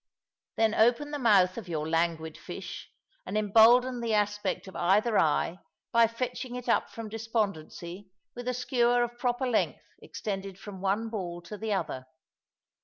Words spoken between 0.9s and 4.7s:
the mouth of your languid fish and embolden the aspect